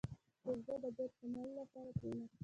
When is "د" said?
0.45-0.47, 0.83-0.85